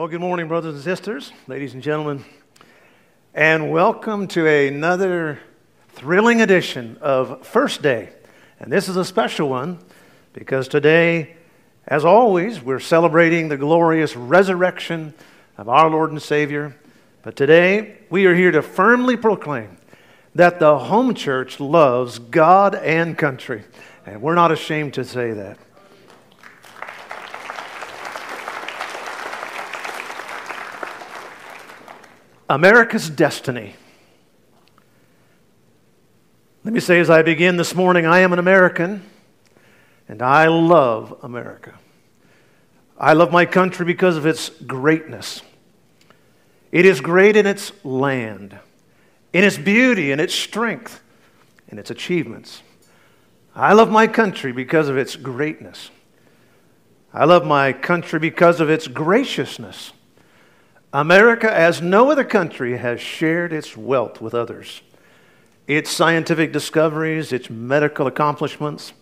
[0.00, 2.24] Well, good morning, brothers and sisters, ladies and gentlemen,
[3.34, 5.40] and welcome to another
[5.90, 8.08] thrilling edition of First Day.
[8.58, 9.78] And this is a special one
[10.32, 11.36] because today,
[11.86, 15.12] as always, we're celebrating the glorious resurrection
[15.58, 16.74] of our Lord and Savior.
[17.22, 19.76] But today, we are here to firmly proclaim
[20.34, 23.64] that the home church loves God and country.
[24.06, 25.58] And we're not ashamed to say that.
[32.50, 33.76] America's destiny.
[36.64, 39.08] Let me say as I begin this morning I am an American
[40.08, 41.78] and I love America.
[42.98, 45.42] I love my country because of its greatness.
[46.72, 48.58] It is great in its land,
[49.32, 51.00] in its beauty, in its strength,
[51.68, 52.62] in its achievements.
[53.54, 55.90] I love my country because of its greatness.
[57.14, 59.92] I love my country because of its graciousness.
[60.92, 64.82] America, as no other country, has shared its wealth with others.
[65.66, 68.92] Its scientific discoveries, its medical accomplishments,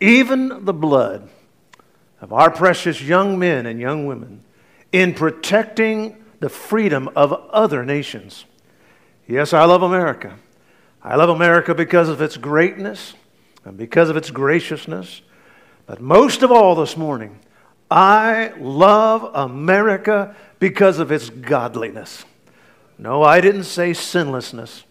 [0.00, 1.28] even the blood
[2.20, 4.42] of our precious young men and young women
[4.90, 8.44] in protecting the freedom of other nations.
[9.28, 10.36] Yes, I love America.
[11.02, 13.14] I love America because of its greatness
[13.64, 15.22] and because of its graciousness.
[15.86, 17.38] But most of all this morning,
[17.90, 20.34] I love America
[20.64, 22.24] because of its godliness.
[22.96, 24.84] No, I didn't say sinlessness.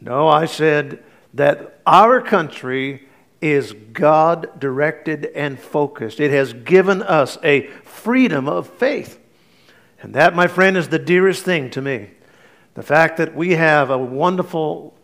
[0.00, 3.06] No, I said that our country
[3.40, 6.18] is God directed and focused.
[6.18, 9.20] It has given us a freedom of faith.
[10.02, 12.10] And that, my friend, is the dearest thing to me.
[12.74, 14.96] The fact that we have a wonderful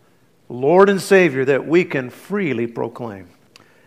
[0.49, 3.29] Lord and Savior that we can freely proclaim.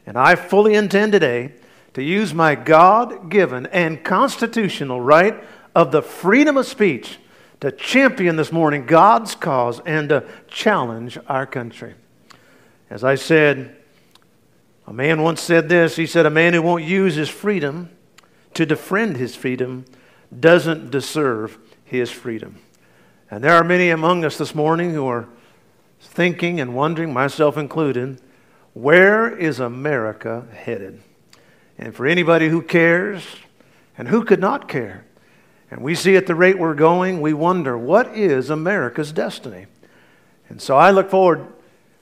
[0.06, 1.53] And I fully intend today
[1.93, 5.44] to use my God given and constitutional right
[5.75, 7.19] of the freedom of speech
[7.60, 11.94] to champion this morning God's cause and to challenge our country.
[12.88, 13.76] As I said,
[14.86, 17.91] a man once said this he said, A man who won't use his freedom
[18.54, 19.84] to defend his freedom
[20.38, 22.58] doesn't deserve his freedom.
[23.31, 25.28] And there are many among us this morning who are
[26.00, 28.20] thinking and wondering, myself included,
[28.75, 31.00] where is America headed?
[31.78, 33.25] And for anybody who cares
[33.97, 35.04] and who could not care,
[35.70, 39.66] and we see at the rate we're going, we wonder, what is America's destiny?
[40.48, 41.47] And so I look forward,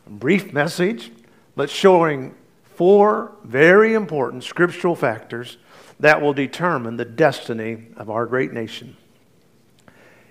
[0.06, 1.12] a brief message,
[1.54, 2.34] but showing
[2.76, 5.58] four very important scriptural factors
[6.00, 8.96] that will determine the destiny of our great nation.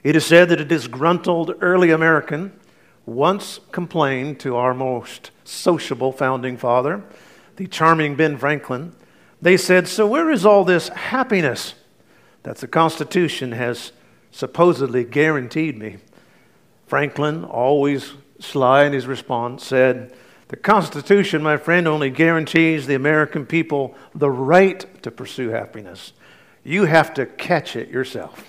[0.03, 2.57] It is said that a disgruntled early American
[3.05, 7.03] once complained to our most sociable founding father,
[7.57, 8.93] the charming Ben Franklin.
[9.41, 11.73] They said, So, where is all this happiness?
[12.47, 13.91] That the Constitution has
[14.31, 15.97] supposedly guaranteed me.
[16.85, 20.13] Franklin, always sly in his response, said,
[20.47, 26.13] The Constitution, my friend, only guarantees the American people the right to pursue happiness.
[26.63, 28.47] You have to catch it yourself.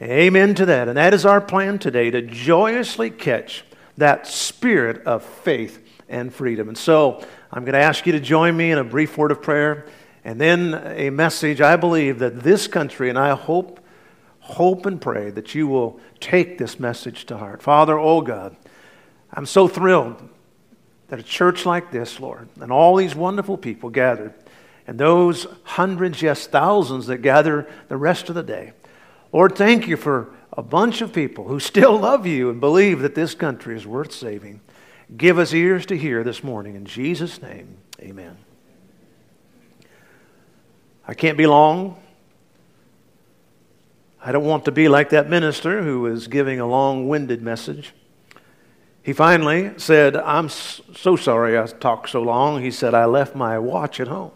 [0.00, 0.88] Amen to that.
[0.88, 3.62] And that is our plan today to joyously catch
[3.98, 6.68] that spirit of faith and freedom.
[6.68, 7.22] And so
[7.52, 9.84] I'm going to ask you to join me in a brief word of prayer.
[10.24, 13.80] And then a message, I believe that this country, and I hope,
[14.40, 17.62] hope and pray that you will take this message to heart.
[17.62, 18.56] Father, oh God,
[19.32, 20.28] I'm so thrilled
[21.08, 24.32] that a church like this, Lord, and all these wonderful people gathered,
[24.86, 28.72] and those hundreds, yes, thousands that gather the rest of the day.
[29.32, 33.14] Lord, thank you for a bunch of people who still love you and believe that
[33.14, 34.60] this country is worth saving.
[35.16, 36.74] Give us ears to hear this morning.
[36.74, 38.36] In Jesus' name, amen.
[41.06, 41.96] I can't be long.
[44.24, 47.92] I don't want to be like that minister who was giving a long winded message.
[49.02, 52.62] He finally said, I'm so sorry I talked so long.
[52.62, 54.30] He said, I left my watch at home.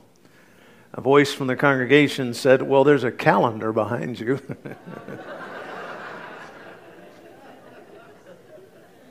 [0.93, 4.41] A voice from the congregation said, Well, there's a calendar behind you.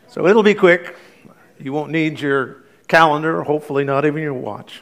[0.10, 0.98] so it'll be quick.
[1.58, 4.82] You won't need your calendar, hopefully, not even your watch.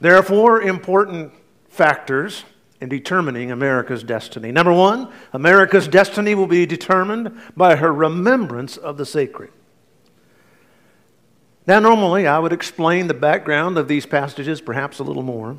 [0.00, 1.32] There are four important
[1.78, 2.44] factors
[2.80, 4.50] in determining America's destiny.
[4.50, 9.50] Number one, America's destiny will be determined by her remembrance of the sacred.
[11.68, 15.56] Now, normally I would explain the background of these passages perhaps a little more,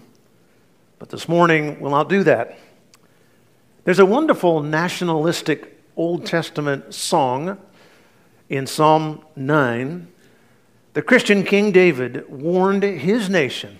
[0.97, 2.59] but this morning we'll not do that.
[3.85, 7.57] There's a wonderful nationalistic Old Testament song
[8.49, 10.07] in Psalm 9.
[10.95, 13.79] The Christian King David warned his nation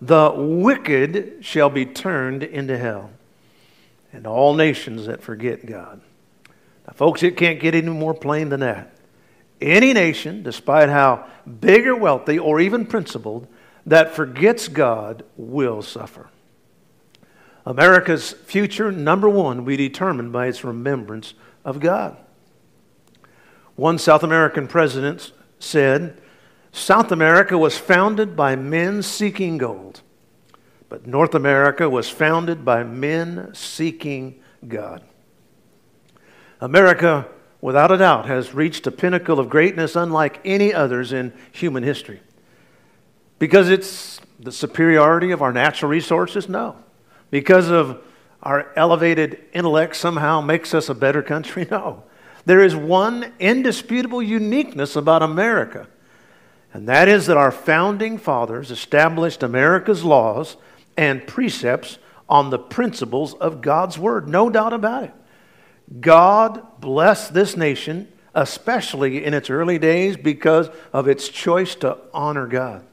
[0.00, 3.10] the wicked shall be turned into hell,
[4.12, 6.00] and all nations that forget God.
[6.86, 8.92] Now, folks, it can't get any more plain than that.
[9.60, 11.26] Any nation, despite how
[11.60, 13.48] big or wealthy or even principled,
[13.86, 16.28] that forgets God will suffer.
[17.64, 21.34] America's future, number one, will be determined by its remembrance
[21.64, 22.16] of God.
[23.74, 26.16] One South American president said,
[26.76, 30.02] South America was founded by men seeking gold,
[30.90, 34.38] but North America was founded by men seeking
[34.68, 35.02] God.
[36.60, 37.26] America,
[37.62, 42.20] without a doubt, has reached a pinnacle of greatness unlike any others in human history.
[43.38, 46.46] Because it's the superiority of our natural resources?
[46.46, 46.76] No.
[47.30, 48.02] Because of
[48.42, 51.66] our elevated intellect somehow makes us a better country?
[51.70, 52.04] No.
[52.44, 55.88] There is one indisputable uniqueness about America
[56.76, 60.58] and that is that our founding fathers established America's laws
[60.94, 61.96] and precepts
[62.28, 64.28] on the principles of God's Word.
[64.28, 65.14] No doubt about it.
[66.02, 72.46] God blessed this nation, especially in its early days, because of its choice to honor
[72.46, 72.84] God.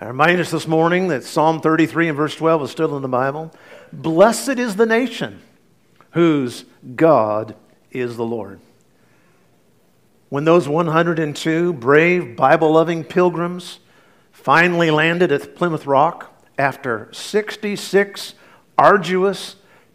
[0.00, 3.08] I remind us this morning that Psalm 33 and verse 12 is still in the
[3.08, 3.52] Bible.
[3.92, 5.42] Blessed is the nation
[6.12, 6.64] whose
[6.96, 7.54] God
[7.90, 8.60] is the Lord.
[10.34, 13.78] When those 102 brave, Bible loving pilgrims
[14.32, 18.34] finally landed at Plymouth Rock after 66
[18.76, 19.54] arduous,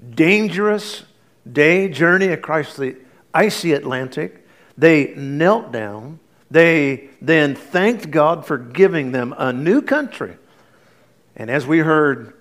[0.10, 1.04] dangerous
[1.52, 2.96] day journey across the
[3.34, 4.48] icy Atlantic,
[4.78, 6.22] they knelt down.
[6.50, 10.38] They then thanked God for giving them a new country.
[11.36, 12.34] And as we heard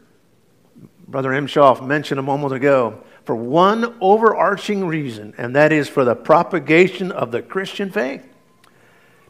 [1.09, 6.15] Brother Emshoff mention a moment ago, for one overarching reason, and that is for the
[6.15, 8.27] propagation of the Christian faith.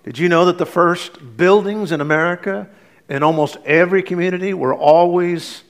[0.04, 2.68] Did you know that the first buildings in America,
[3.08, 5.64] in almost every community, were always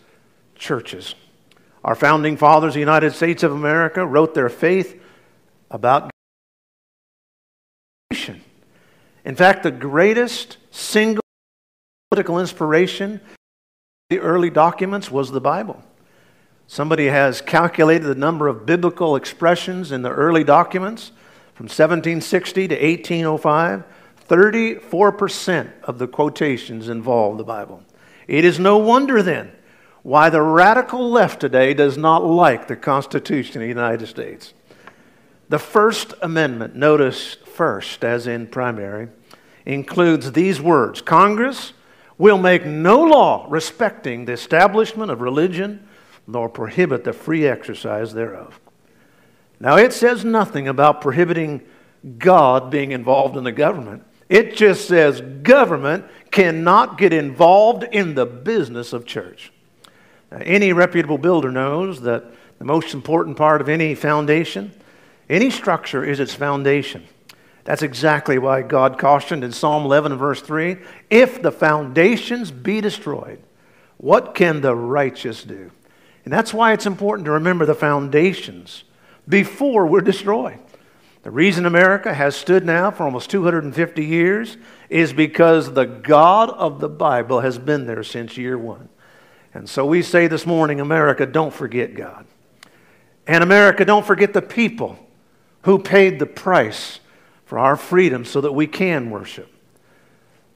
[0.56, 1.14] churches?
[1.82, 5.00] Our founding fathers, the United States of America, wrote their faith
[5.70, 6.10] about
[8.10, 8.42] creation.
[9.24, 11.24] in fact, the greatest single
[12.10, 13.22] political inspiration
[14.10, 15.82] the early documents was the Bible.
[16.70, 21.12] Somebody has calculated the number of biblical expressions in the early documents
[21.55, 23.85] from 1760 to 1805.
[24.29, 27.82] 34% of the quotations involve the Bible.
[28.26, 29.50] It is no wonder then
[30.03, 34.53] why the radical left today does not like the Constitution of the United States.
[35.49, 39.09] The First Amendment, notice first, as in primary,
[39.65, 41.73] includes these words Congress
[42.19, 45.88] will make no law respecting the establishment of religion
[46.28, 48.60] nor prohibit the free exercise thereof.
[49.58, 51.62] Now, it says nothing about prohibiting
[52.19, 54.04] God being involved in the government.
[54.28, 59.50] It just says government cannot get involved in the business of church.
[60.30, 62.25] Now, any reputable builder knows that
[62.58, 64.72] the most important part of any foundation,
[65.31, 67.05] any structure, is its foundation.
[67.64, 70.76] That's exactly why God cautioned in Psalm 11, verse 3
[71.08, 73.41] if the foundations be destroyed,
[73.96, 75.70] what can the righteous do?
[76.29, 78.85] And that's why it's important to remember the foundations
[79.27, 80.58] before we're destroyed.
[81.23, 84.58] The reason America has stood now for almost 250 years
[84.91, 88.91] is because the God of the Bible has been there since year one.
[89.55, 92.27] And so we say this morning, America, don't forget God.
[93.27, 94.99] And America, don't forget the people
[95.63, 97.01] who paid the price
[97.47, 99.51] for our freedom so that we can worship.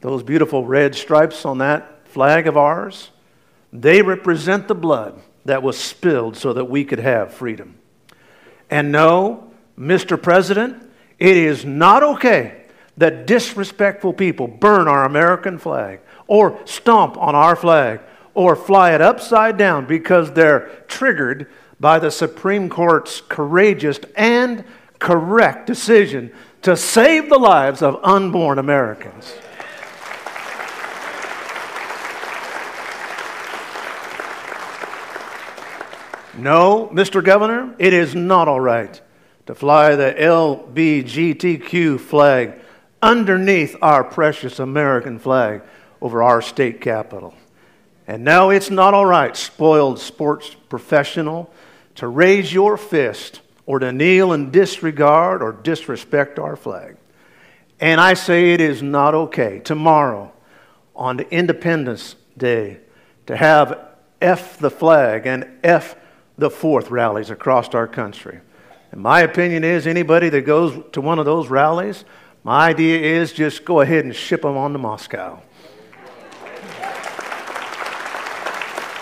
[0.02, 3.08] Those beautiful red stripes on that flag of ours,
[3.72, 7.76] they represent the blood that was spilled so that we could have freedom.
[8.70, 10.20] And no, Mr.
[10.20, 12.64] President, it is not okay
[12.96, 18.00] that disrespectful people burn our American flag or stomp on our flag
[18.34, 24.64] or fly it upside down because they're triggered by the Supreme Court's courageous and
[24.98, 26.30] correct decision
[26.62, 29.34] to save the lives of unborn Americans.
[36.42, 37.22] No, Mr.
[37.22, 39.00] Governor, it is not all right
[39.46, 42.58] to fly the LBGTQ flag
[43.00, 45.62] underneath our precious American flag
[46.00, 47.32] over our state capital.
[48.08, 51.48] And no, it's not all right, spoiled sports professional,
[51.94, 56.96] to raise your fist or to kneel and disregard or disrespect our flag.
[57.78, 60.32] And I say it is not okay tomorrow
[60.96, 62.80] on Independence Day
[63.26, 65.94] to have F the flag and F
[66.38, 68.40] the fourth rallies across our country.
[68.90, 72.04] And my opinion is anybody that goes to one of those rallies,
[72.44, 75.40] my idea is just go ahead and ship them on to Moscow.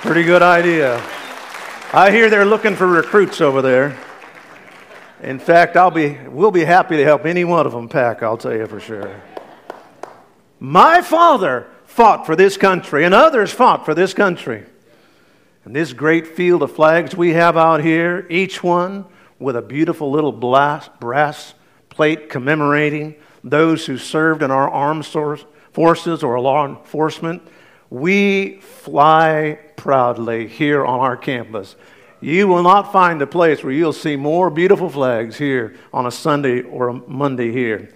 [0.03, 1.03] Pretty good idea.
[1.93, 3.99] I hear they're looking for recruits over there.
[5.23, 8.39] In fact, I'll be, we'll be happy to help any one of them pack, I'll
[8.39, 9.21] tell you for sure.
[10.59, 14.65] My father fought for this country, and others fought for this country.
[15.71, 19.05] And this great field of flags we have out here, each one
[19.39, 21.55] with a beautiful little brass
[21.91, 27.47] plate commemorating those who served in our armed forces or law enforcement,
[27.89, 31.77] we fly proudly here on our campus.
[32.21, 36.11] You will not find a place where you'll see more beautiful flags here on a
[36.11, 37.95] Sunday or a Monday here.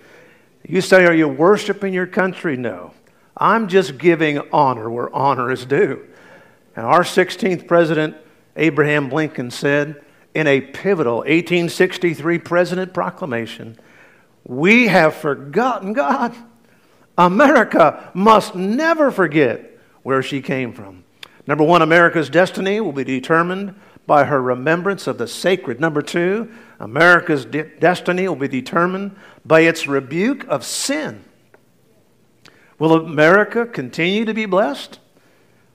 [0.63, 2.57] You say, Are you worshiping your country?
[2.57, 2.95] No.
[3.37, 6.07] I'm just giving honor where honor is due.
[6.77, 8.17] And our 16th president,
[8.57, 10.03] Abraham Lincoln, said
[10.35, 13.79] in a pivotal 1863 president proclamation,
[14.45, 16.35] We have forgotten God.
[17.17, 21.05] America must never forget where she came from.
[21.47, 23.75] Number one, America's destiny will be determined
[24.07, 25.81] by her remembrance of the sacred.
[25.81, 31.25] Number two, America's de- destiny will be determined by its rebuke of sin.
[32.79, 34.99] Will America continue to be blessed?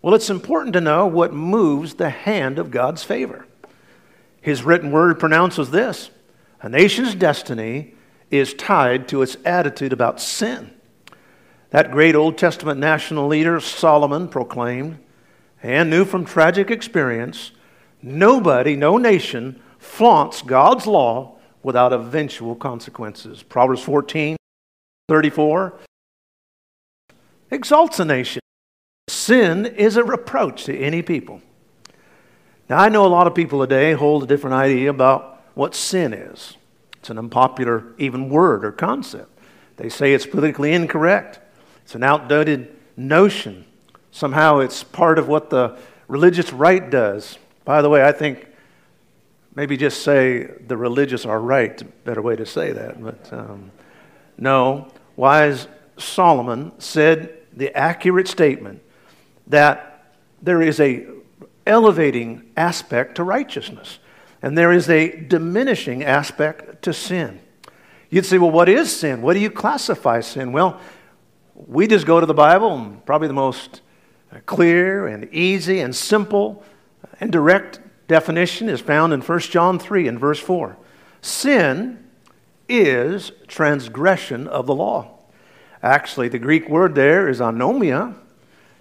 [0.02, 3.46] Well, it's important to know what moves the hand of God's favor.
[4.42, 6.10] His written word pronounces this
[6.62, 7.96] a nation's destiny
[8.32, 10.72] is tied to its attitude about sin.
[11.72, 15.00] That great Old Testament national leader, Solomon, proclaimed
[15.62, 17.52] and knew from tragic experience
[18.02, 23.44] Nobody, no nation, flaunts God's law without eventual consequences.
[23.44, 24.38] Proverbs 14,
[25.10, 25.74] 34
[27.52, 28.39] exalts a nation.
[29.10, 31.42] Sin is a reproach to any people.
[32.70, 36.14] Now, I know a lot of people today hold a different idea about what sin
[36.14, 36.56] is.
[36.98, 39.30] It's an unpopular, even word or concept.
[39.78, 41.40] They say it's politically incorrect,
[41.84, 43.66] it's an outdated notion.
[44.12, 47.40] Somehow it's part of what the religious right does.
[47.66, 48.48] By the way, I think
[49.56, 53.02] maybe just say the religious are right, better way to say that.
[53.02, 53.72] But um,
[54.38, 58.82] no, wise Solomon said the accurate statement
[59.50, 60.06] that
[60.42, 61.06] there is a
[61.68, 64.00] elevating aspect to righteousness
[64.42, 67.40] and there is a diminishing aspect to sin.
[68.10, 69.22] You'd say, well, what is sin?
[69.22, 70.52] What do you classify sin?
[70.52, 70.80] Well,
[71.54, 73.82] we just go to the Bible, and probably the most
[74.34, 76.64] uh, clear and easy and simple
[77.04, 80.78] uh, and direct definition is found in 1 John 3 and verse 4.
[81.22, 82.04] Sin
[82.70, 85.20] is transgression of the law.
[85.84, 88.16] Actually, the Greek word there is anomia,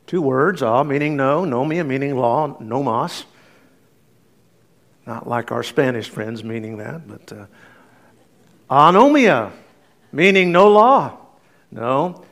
[0.08, 3.24] two words, ah meaning no, nomia meaning law, nomos.
[5.06, 7.46] Not like our Spanish friends meaning that, but uh,
[8.68, 9.52] anomia,
[10.10, 11.18] meaning no law.
[11.70, 12.24] No,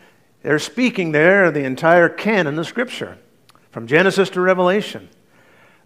[0.43, 3.19] they're speaking there the entire canon of Scripture,
[3.71, 5.09] from Genesis to Revelation.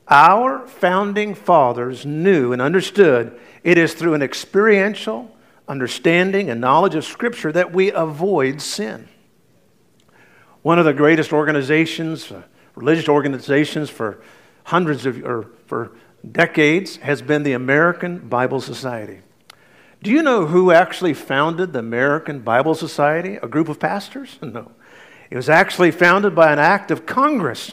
[0.06, 5.36] Our founding fathers knew and understood it is through an experiential
[5.68, 9.08] understanding and knowledge of Scripture that we avoid sin.
[10.62, 12.42] One of the greatest organizations, uh,
[12.74, 14.20] religious organizations for
[14.64, 15.92] hundreds of, or for
[16.30, 19.20] decades, has been the American Bible Society.
[20.02, 23.36] Do you know who actually founded the American Bible Society?
[23.36, 24.38] A group of pastors?
[24.42, 24.72] No.
[25.30, 27.70] It was actually founded by an act of Congress.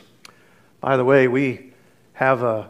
[0.80, 1.74] By the way, we
[2.14, 2.70] have a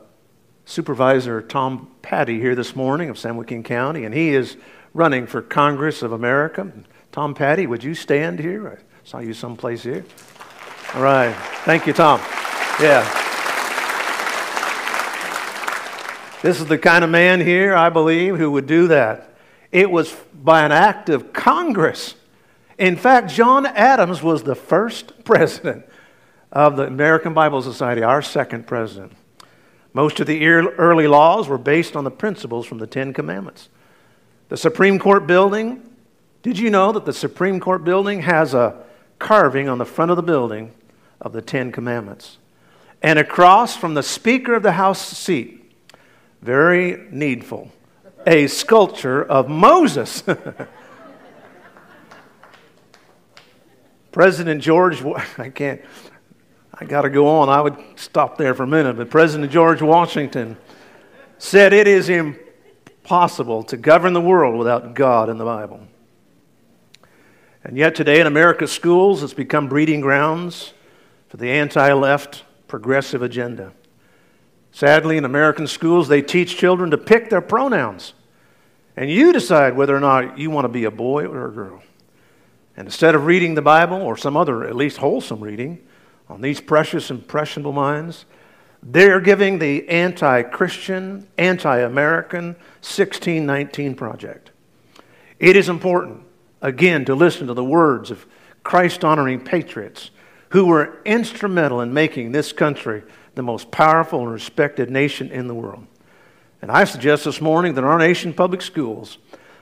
[0.64, 4.56] Supervisor Tom Patti here this morning of San Joaquin County, and he is
[4.94, 6.72] running for Congress of America.
[7.12, 8.80] Tom Patti, would you stand here?
[9.08, 10.04] Saw you someplace here.
[10.94, 11.34] All right.
[11.64, 12.20] Thank you, Tom.
[12.82, 13.04] Yeah.
[16.42, 19.34] This is the kind of man here, I believe, who would do that.
[19.72, 22.16] It was by an act of Congress.
[22.78, 25.86] In fact, John Adams was the first president
[26.52, 29.14] of the American Bible Society, our second president.
[29.94, 33.70] Most of the early laws were based on the principles from the Ten Commandments.
[34.50, 35.96] The Supreme Court building,
[36.44, 38.84] did you know that the Supreme Court building has a
[39.20, 40.74] carving on the front of the building
[41.22, 42.38] of the Ten Commandments?
[43.02, 45.72] And across from the Speaker of the House seat,
[46.42, 47.72] very needful,
[48.26, 50.24] a sculpture of Moses.
[54.12, 55.04] President George,
[55.38, 55.82] I can't,
[56.74, 57.50] I got to go on.
[57.50, 58.98] I would stop there for a minute.
[58.98, 60.58] But President George Washington
[61.38, 65.82] said it is impossible to govern the world without God in the Bible.
[67.68, 70.74] And yet, today in America's schools, it's become breeding grounds
[71.28, 73.74] for the anti left progressive agenda.
[74.72, 78.14] Sadly, in American schools, they teach children to pick their pronouns.
[78.96, 81.84] And you decide whether or not you want to be a boy or a girl.
[82.78, 85.86] And instead of reading the Bible or some other, at least wholesome reading,
[86.30, 88.24] on these precious, impressionable minds,
[88.82, 94.52] they're giving the anti Christian, anti American 1619 project.
[95.38, 96.27] It is important,
[96.62, 98.26] again, to listen to the words of
[98.64, 100.12] Christ honoring patriots
[100.50, 103.04] who were instrumental in making this country
[103.36, 105.86] the most powerful and respected nation in the world.
[106.62, 109.18] And I suggest this morning that our nation public schools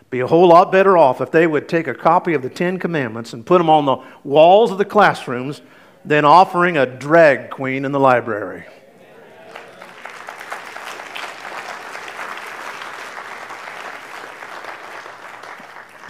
[0.09, 2.79] be a whole lot better off if they would take a copy of the Ten
[2.79, 5.61] Commandments and put them on the walls of the classrooms
[6.05, 8.65] than offering a drag queen in the library.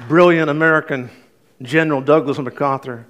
[0.07, 1.09] Brilliant American
[1.63, 3.07] General Douglas MacArthur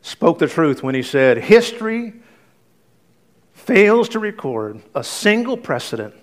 [0.00, 2.14] spoke the truth when he said, History
[3.52, 6.14] fails to record a single precedent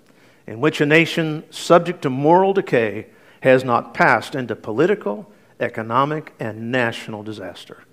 [0.47, 3.05] in which a nation subject to moral decay
[3.41, 7.83] has not passed into political, economic, and national disaster.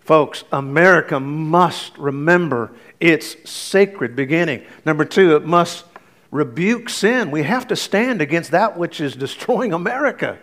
[0.00, 4.66] Folks, America must remember its sacred beginning.
[4.84, 5.86] Number two, it must
[6.30, 7.30] rebuke sin.
[7.30, 10.38] We have to stand against that which is destroying America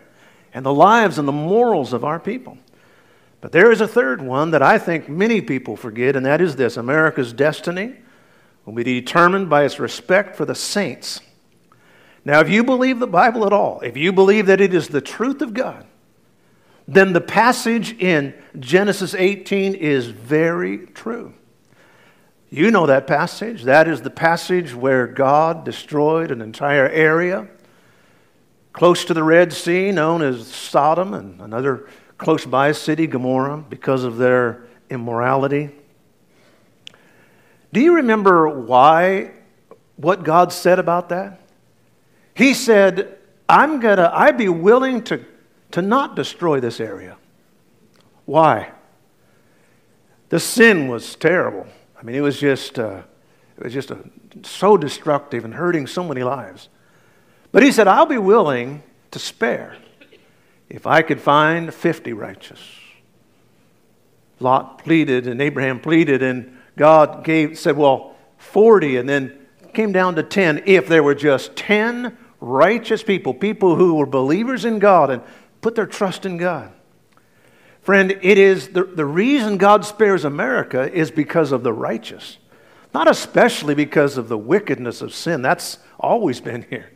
[0.56, 2.58] and the lives and the morals of our people.
[3.42, 6.56] But there is a third one that I think many people forget, and that is
[6.56, 7.94] this America's destiny
[8.66, 11.22] will be determined by its respect for the saints
[12.26, 15.00] now, if you believe the Bible at all, if you believe that it is the
[15.00, 15.86] truth of God,
[16.88, 21.36] then the passage in Genesis 18 is very true.
[22.50, 23.64] You know that passage.
[23.64, 27.48] That is the passage where God destroyed an entire area
[28.76, 34.04] close to the Red Sea, known as Sodom, and another close by city, Gomorrah, because
[34.04, 35.70] of their immorality.
[37.72, 39.32] Do you remember why,
[39.96, 41.40] what God said about that?
[42.34, 45.24] He said, I'm to, I'd be willing to,
[45.72, 47.16] to not destroy this area.
[48.26, 48.74] Why?
[50.28, 51.66] The sin was terrible.
[51.98, 53.04] I mean, it was just, uh,
[53.58, 54.00] it was just a,
[54.44, 56.68] so destructive and hurting so many lives.
[57.56, 59.78] But he said, I'll be willing to spare
[60.68, 62.60] if I could find 50 righteous.
[64.42, 70.16] Lot pleaded and Abraham pleaded, and God gave, said, Well, 40, and then came down
[70.16, 75.10] to 10 if there were just 10 righteous people, people who were believers in God
[75.10, 75.22] and
[75.62, 76.74] put their trust in God.
[77.80, 82.38] Friend, it is the, the reason God spares America is because of the righteous,
[82.94, 85.42] not especially because of the wickedness of sin.
[85.42, 86.92] That's always been here.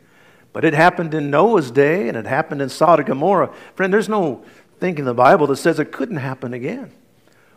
[0.52, 3.52] But it happened in Noah's day and it happened in Sodom and Gomorrah.
[3.74, 4.44] Friend, there's no
[4.78, 6.92] thing in the Bible that says it couldn't happen again.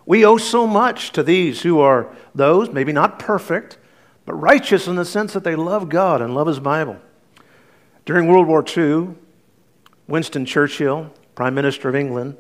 [0.06, 3.78] We owe so much to these who are those, maybe not perfect,
[4.26, 6.98] but righteous in the sense that they love God and love His Bible.
[8.06, 9.16] During World War II,
[10.08, 12.38] Winston Churchill, Prime Minister of England,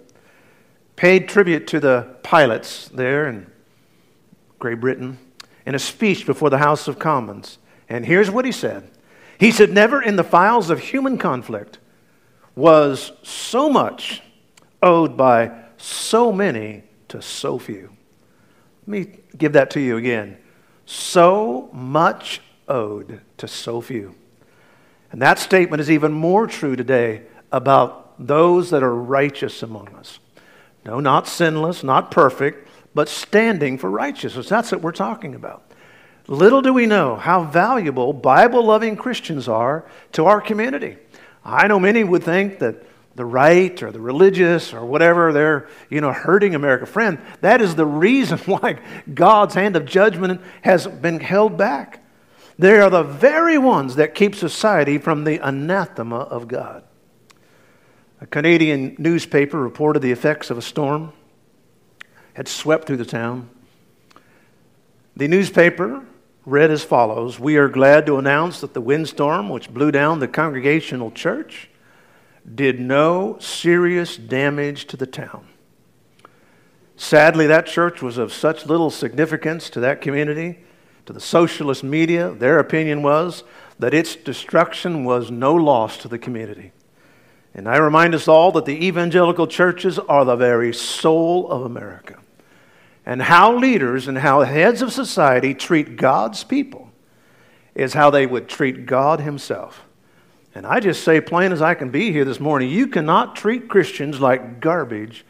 [0.95, 3.47] paid tribute to the pilots there in
[4.59, 5.17] Great Britain
[5.65, 7.57] in a speech before the House of Commons.
[7.89, 8.89] And here's what he said
[9.43, 11.77] He said, Never in the files of human conflict
[12.55, 14.21] was so much
[14.81, 17.89] owed by so many to so few.
[18.83, 20.37] Let me give that to you again.
[20.85, 24.15] So much owed to so few.
[25.11, 30.19] And that statement is even more true today about those that are righteous among us.
[30.85, 34.47] No, not sinless, not perfect, but standing for righteousness.
[34.47, 35.69] That's what we're talking about.
[36.27, 40.97] Little do we know how valuable Bible loving Christians are to our community.
[41.43, 42.83] I know many would think that
[43.15, 46.85] the right or the religious or whatever, they're, you know, hurting America.
[46.85, 48.79] Friend, that is the reason why
[49.13, 52.03] God's hand of judgment has been held back.
[52.57, 56.83] They are the very ones that keep society from the anathema of God.
[58.21, 61.11] A Canadian newspaper reported the effects of a storm
[62.35, 63.49] had swept through the town.
[65.15, 66.03] The newspaper
[66.45, 70.27] read as follows We are glad to announce that the windstorm which blew down the
[70.27, 71.69] Congregational Church
[72.53, 75.47] did no serious damage to the town.
[76.95, 80.59] Sadly, that church was of such little significance to that community
[81.05, 83.43] to the socialist media, their opinion was
[83.79, 86.71] that its destruction was no loss to the community.
[87.53, 92.19] And I remind us all that the evangelical churches are the very soul of America.
[93.05, 96.91] And how leaders and how heads of society treat God's people
[97.75, 99.83] is how they would treat God Himself.
[100.55, 103.67] And I just say, plain as I can be here this morning, you cannot treat
[103.67, 105.25] Christians like garbage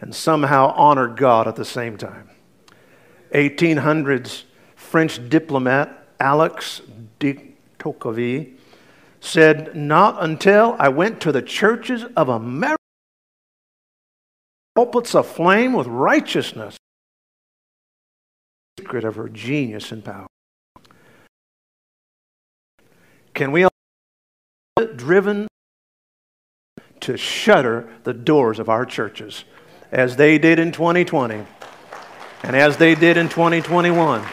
[0.00, 2.30] and somehow honor God at the same time.
[3.32, 4.44] 1800s
[4.76, 6.80] French diplomat Alex
[7.18, 8.46] de Tocqueville
[9.20, 12.76] said, Not until I went to the churches of America,
[14.74, 16.76] pulpits aflame with righteousness,
[18.88, 20.26] secret of her genius and power.
[23.34, 23.70] Can we all
[24.76, 25.46] be driven
[27.00, 29.44] to shutter the doors of our churches
[29.92, 31.44] as they did in 2020
[32.44, 34.24] and as they did in 2021?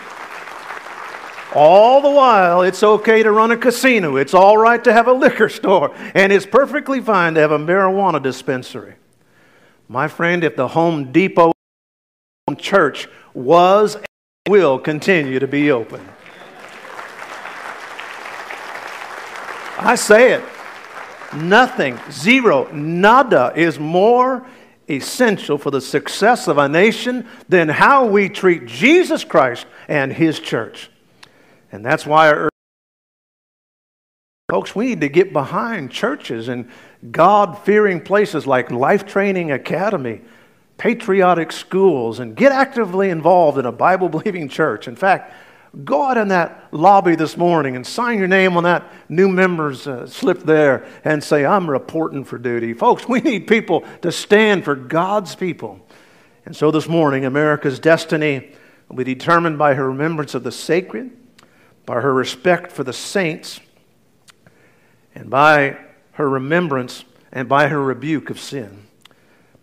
[1.54, 4.15] All the while, it's okay to run a casino.
[4.15, 5.94] It's all right to have a liquor store.
[6.13, 8.96] And it's perfectly fine to have a marijuana dispensary.
[9.89, 11.52] My friend, if the Home Depot
[12.58, 13.98] church was
[14.47, 16.08] will continue to be open.
[19.79, 20.43] I say it.
[21.34, 24.45] Nothing, zero, nada is more
[24.88, 30.39] essential for the success of a nation than how we treat Jesus Christ and His
[30.39, 30.91] church.
[31.71, 32.51] And that's why I urge
[34.47, 36.69] folks, we need to get behind churches and
[37.12, 40.21] God fearing places like Life Training Academy,
[40.77, 44.88] patriotic schools, and get actively involved in a Bible believing church.
[44.88, 45.33] In fact,
[45.83, 49.88] go out in that lobby this morning and sign your name on that new member's
[49.88, 52.73] uh, slip there and say, I'm reporting for duty.
[52.73, 55.85] Folks, we need people to stand for God's people.
[56.45, 58.51] And so this morning, America's destiny
[58.88, 61.11] will be determined by her remembrance of the sacred
[61.85, 63.59] by her respect for the saints,
[65.13, 65.77] and by
[66.13, 68.85] her remembrance and by her rebuke of sin.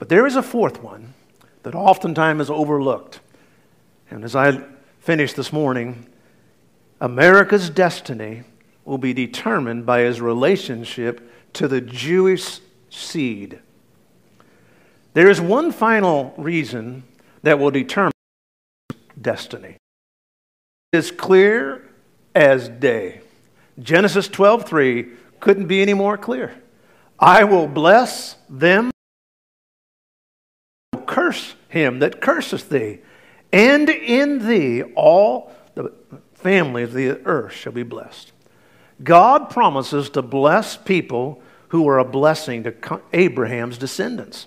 [0.03, 1.15] But there is a fourth one
[1.62, 3.21] that oftentimes is overlooked.
[4.11, 4.61] And as I
[4.99, 6.09] finish this morning,
[7.01, 8.43] America's destiny
[8.85, 12.59] will be determined by his relationship to the Jewish
[12.91, 13.61] seed.
[15.15, 17.05] There is one final reason
[17.45, 18.11] that will determine
[19.21, 19.77] destiny.
[20.93, 21.88] It is clear
[22.35, 23.21] as day.
[23.79, 26.61] Genesis 12:3 couldn't be any more clear.
[27.21, 28.92] I will bless them
[31.12, 32.98] curse him that curseth thee,
[33.53, 35.92] and in thee all the
[36.33, 38.33] families of the earth shall be blessed.
[39.05, 44.46] God promises to bless people who are a blessing to Abraham's descendants.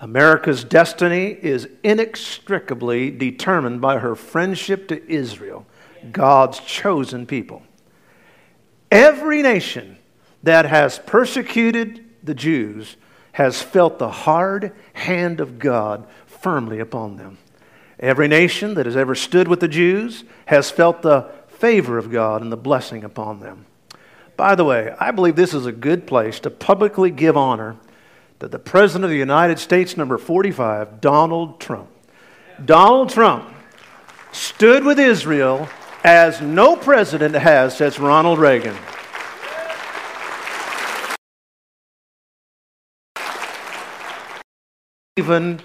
[0.00, 5.64] America's destiny is inextricably determined by her friendship to Israel
[6.10, 7.62] God's chosen people.
[8.90, 9.98] Every nation
[10.42, 12.96] that has persecuted the Jews
[13.32, 17.38] has felt the hard hand of God firmly upon them.
[17.98, 22.40] Every nation that has ever stood with the Jews has felt the favor of God
[22.40, 23.66] and the blessing upon them.
[24.36, 27.76] By the way, I believe this is a good place to publicly give honor
[28.40, 31.88] to the President of the United States, number 45, Donald Trump.
[32.64, 33.52] Donald Trump
[34.32, 35.68] stood with Israel
[36.02, 38.74] as no president has since Ronald Reagan.
[45.16, 45.60] Even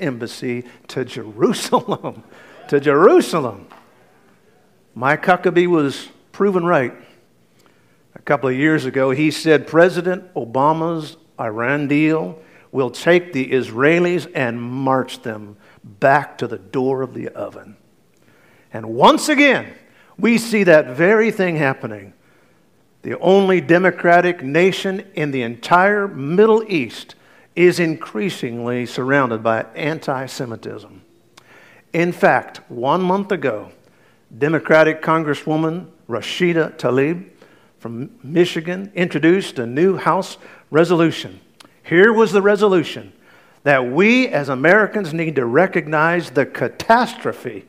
[0.00, 2.24] embassy to Jerusalem.
[2.68, 3.66] to Jerusalem.
[4.94, 6.94] Mike Huckabee was proven right.
[8.14, 12.38] A couple of years ago, he said President Obama's Iran deal
[12.70, 17.76] will take the Israelis and march them back to the door of the oven.
[18.72, 19.72] And once again,
[20.18, 22.12] we see that very thing happening.
[23.02, 27.14] The only democratic nation in the entire Middle East
[27.56, 31.02] is increasingly surrounded by anti Semitism.
[31.92, 33.72] In fact, one month ago,
[34.36, 37.30] Democratic Congresswoman Rashida Tlaib
[37.78, 40.36] from Michigan introduced a new House
[40.70, 41.40] resolution.
[41.82, 43.12] Here was the resolution
[43.62, 47.66] that we as Americans need to recognize the catastrophe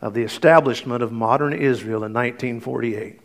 [0.00, 3.20] of the establishment of modern Israel in 1948.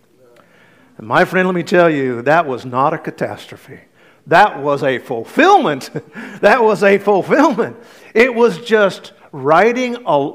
[0.99, 3.79] And my friend, let me tell you, that was not a catastrophe.
[4.27, 5.91] That was a fulfillment.
[6.41, 7.77] that was a fulfillment.
[8.13, 10.33] It was just righting a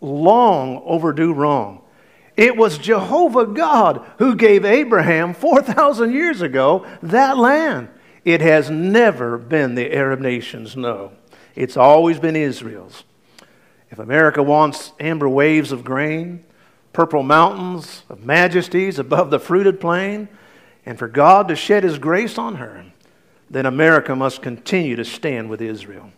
[0.00, 1.82] long overdue wrong.
[2.38, 7.88] It was Jehovah God who gave Abraham 4,000 years ago that land.
[8.24, 11.12] It has never been the Arab nations, no.
[11.54, 13.04] It's always been Israel's.
[13.90, 16.46] If America wants amber waves of grain,
[16.92, 20.28] purple mountains of majesties above the fruited plain,
[20.86, 22.84] and for God to shed His grace on her,
[23.50, 26.12] then America must continue to stand with Israel.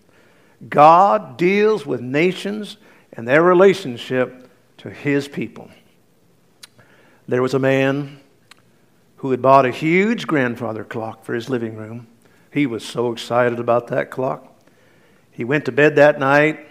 [0.69, 2.77] God deals with nations
[3.13, 5.71] and their relationship to his people.
[7.29, 8.21] There was a man
[9.17, 12.07] who had bought a huge grandfather clock for his living room.
[12.53, 14.47] He was so excited about that clock.
[15.31, 16.67] He went to bed that night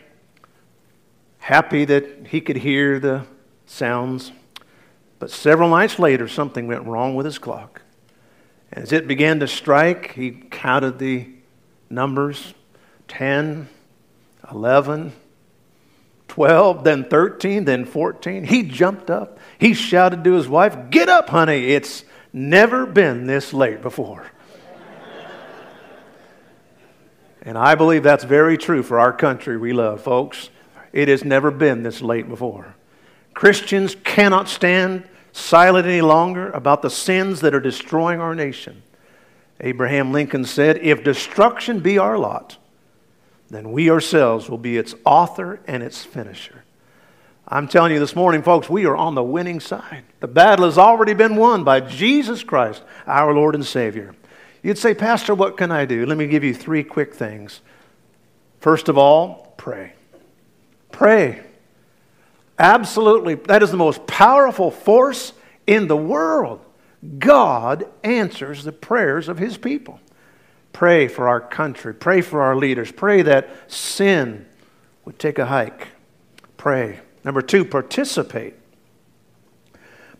[1.38, 3.26] happy that he could hear the
[3.70, 4.32] sounds.
[5.20, 7.82] But several nights later, something went wrong with his clock.
[8.72, 11.30] As it began to strike, he counted the
[11.90, 12.54] numbers
[13.08, 13.68] 10,
[14.52, 15.12] 11,
[16.28, 18.46] 12, then 13, then 14.
[18.46, 19.40] He jumped up.
[19.58, 21.72] He shouted to his wife, Get up, honey.
[21.72, 24.26] It's never been this late before.
[27.42, 30.50] and I believe that's very true for our country we love, folks.
[30.94, 32.76] It has never been this late before.
[33.40, 38.84] Christians cannot stand silent any longer about the sins that are destroying our nation.
[39.62, 42.58] Abraham Lincoln said, If destruction be our lot,
[43.50, 46.66] then we ourselves will be its author and its finisher.
[47.48, 50.04] I'm telling you this morning, folks, we are on the winning side.
[50.20, 54.16] The battle has already been won by Jesus Christ, our Lord and Savior.
[54.64, 56.06] You'd say, Pastor, what can I do?
[56.06, 57.62] Let me give you three quick things.
[58.60, 59.94] First of all, pray.
[60.92, 61.46] Pray.
[62.60, 63.36] Absolutely.
[63.36, 65.32] That is the most powerful force
[65.66, 66.60] in the world.
[67.18, 70.02] God answers the prayers of his people.
[70.74, 71.94] Pray for our country.
[71.94, 72.92] Pray for our leaders.
[72.92, 74.46] Pray that sin
[75.06, 75.88] would take a hike.
[76.58, 77.00] Pray.
[77.24, 78.56] Number two, participate.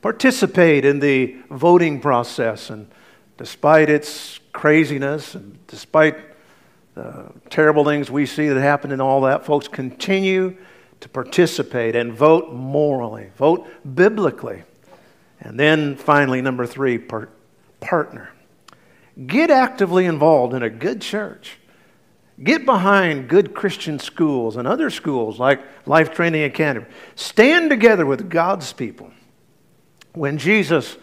[0.02, 2.70] Participate in the voting process.
[2.70, 2.90] And
[3.38, 6.18] despite its craziness and despite
[6.96, 10.56] the terrible things we see that happen and all that, folks, continue
[11.02, 14.64] to participate and vote morally, vote biblically.
[15.40, 17.32] And then finally, number three, part,
[17.80, 18.32] partner.
[19.26, 21.58] Get actively involved in a good church.
[22.42, 26.86] Get behind good Christian schools and other schools like Life Training Academy.
[27.16, 29.12] Stand together with God's people.
[30.14, 30.98] When Jesus